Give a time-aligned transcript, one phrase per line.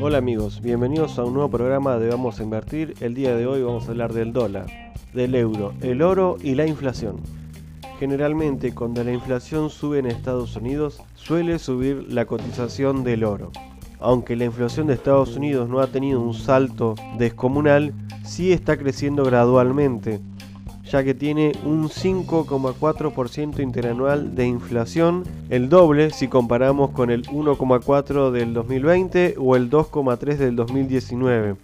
[0.00, 2.94] Hola amigos, bienvenidos a un nuevo programa de Vamos a Invertir.
[3.00, 4.66] El día de hoy vamos a hablar del dólar,
[5.14, 7.16] del euro, el oro y la inflación.
[7.98, 13.50] Generalmente cuando la inflación sube en Estados Unidos suele subir la cotización del oro.
[13.98, 17.94] Aunque la inflación de Estados Unidos no ha tenido un salto descomunal,
[18.24, 20.20] sí está creciendo gradualmente
[20.94, 28.30] ya que tiene un 5,4% interanual de inflación, el doble si comparamos con el 1,4
[28.30, 31.56] del 2020 o el 2,3 del 2019.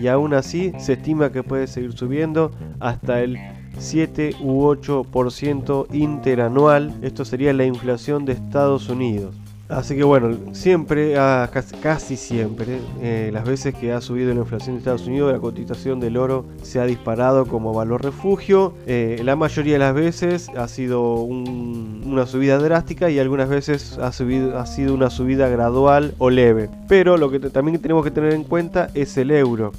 [0.00, 3.36] Y aún así se estima que puede seguir subiendo hasta el
[3.76, 6.94] 7 u 8% interanual.
[7.02, 9.34] Esto sería la inflación de Estados Unidos.
[9.68, 11.50] Así que bueno, siempre, ah,
[11.82, 15.98] casi, siempre, eh, las veces que ha subido la inflación de Estados Unidos, la cotización
[15.98, 18.74] del oro se ha disparado como valor refugio.
[18.86, 24.12] Eh, la mayoría de las veces ha sido una subida drástica y algunas veces ha,
[24.12, 26.68] sido una subida gradual o leve.
[26.86, 29.72] Pero lo que también tenemos que tener en cuenta es el euro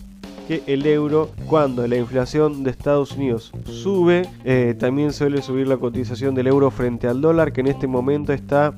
[0.48, 5.76] que el euro cuando la inflación de Estados Unidos sube, eh, también suele subir la
[5.76, 8.73] cotización del euro frente al dólar que en este momento está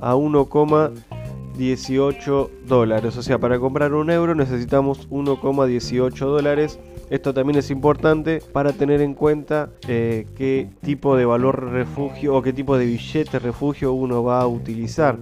[0.00, 3.16] a 1,18 dólares.
[3.16, 6.78] O sea, para comprar un euro necesitamos 1,18 dólares.
[7.10, 12.42] Esto también es importante para tener en cuenta eh, qué tipo de valor refugio o
[12.42, 15.18] qué tipo de billete refugio uno va a utilizar.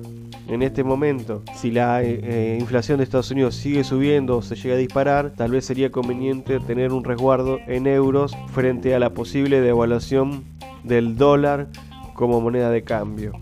[0.49, 4.56] En este momento, si la eh, eh, inflación de Estados Unidos sigue subiendo o se
[4.56, 9.11] llega a disparar, tal vez sería conveniente tener un resguardo en euros frente a la
[9.11, 10.45] posible devaluación
[10.84, 11.69] del dólar
[12.15, 13.33] como moneda de cambio.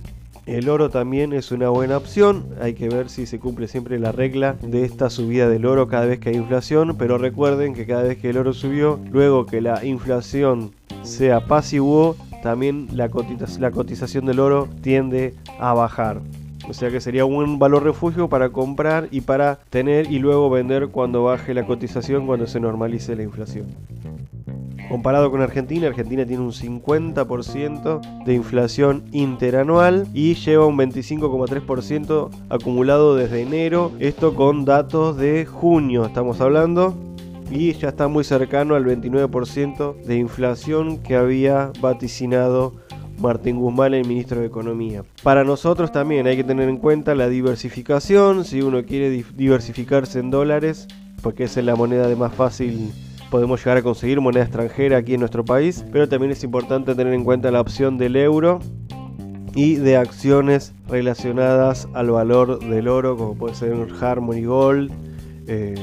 [0.47, 4.13] El oro también es una buena opción, hay que ver si se cumple siempre la
[4.13, 8.05] regla de esta subida del oro cada vez que hay inflación, pero recuerden que cada
[8.05, 10.71] vez que el oro subió, luego que la inflación
[11.03, 16.21] se apaciguó, también la, cotización del oro tiende a bajar.
[16.69, 20.89] O sea que sería un valor refugio para comprar y para tener y luego vender
[20.89, 23.67] cuando baje la cotización, cuando se normalice la inflación.
[24.97, 33.15] Comparado con Argentina, Argentina tiene un 50% de inflación interanual y lleva un 25,3% acumulado
[33.15, 33.93] desde enero.
[33.99, 36.97] Esto con datos de junio, estamos hablando.
[37.51, 42.73] Y ya está muy cercano al 29% de inflación que había vaticinado
[43.19, 45.05] Martín Guzmán, el ministro de Economía.
[45.23, 50.31] Para nosotros también hay que tener en cuenta la diversificación, si uno quiere diversificarse en
[50.31, 50.89] dólares,
[51.21, 52.93] porque esa es la moneda de más fácil
[53.31, 57.13] podemos llegar a conseguir moneda extranjera aquí en nuestro país, pero también es importante tener
[57.13, 58.61] en cuenta la opción del euro
[59.55, 64.93] y de acciones relacionadas al valor del oro, como puede ser Harmony Gold,
[65.49, 65.75] eh,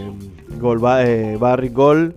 [0.59, 2.13] Gold eh, Barry Gold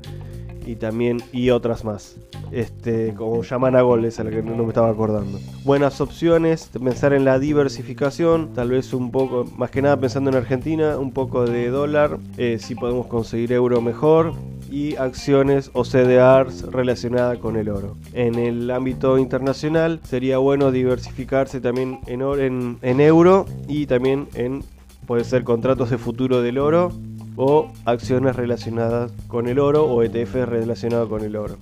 [0.66, 2.16] y también y otras más.
[2.52, 5.40] Este, como llaman a Gold, es la que no me estaba acordando.
[5.64, 10.36] Buenas opciones, pensar en la diversificación, tal vez un poco, más que nada pensando en
[10.36, 14.32] Argentina, un poco de dólar, eh, si podemos conseguir euro mejor,
[14.70, 17.96] y acciones o CDRs relacionadas con el oro.
[18.12, 24.64] En el ámbito internacional sería bueno diversificarse también en, en, en euro y también en
[25.06, 26.92] puede ser contratos de futuro del oro
[27.36, 31.56] o acciones relacionadas con el oro o ETF relacionados con el oro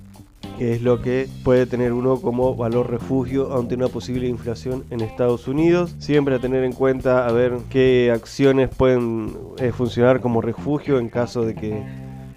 [0.57, 5.01] que es lo que puede tener uno como valor refugio ante una posible inflación en
[5.01, 5.95] Estados Unidos.
[5.99, 11.09] Siempre a tener en cuenta a ver qué acciones pueden eh, funcionar como refugio en
[11.09, 11.83] caso de que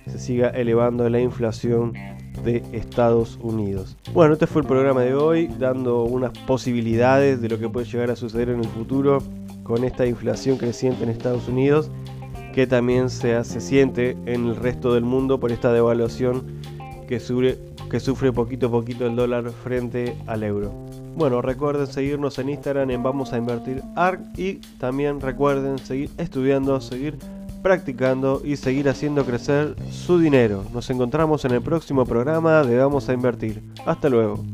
[0.08, 1.92] se siga elevando la inflación
[2.44, 3.96] de Estados Unidos.
[4.12, 8.10] Bueno, este fue el programa de hoy, dando unas posibilidades de lo que puede llegar
[8.10, 9.22] a suceder en el futuro
[9.62, 11.90] con esta inflación creciente en Estados Unidos,
[12.54, 16.44] que también se, siente en el resto del mundo por esta devaluación
[17.06, 17.20] que
[17.90, 20.72] que sufre poquito a poquito el dólar frente al euro.
[21.16, 26.80] Bueno, recuerden seguirnos en Instagram en Vamos a Invertir ARC y también recuerden seguir estudiando,
[26.80, 27.18] seguir
[27.62, 30.64] practicando y seguir haciendo crecer su dinero.
[30.72, 33.62] Nos encontramos en el próximo programa de Vamos a Invertir.
[33.86, 34.44] Hasta luego.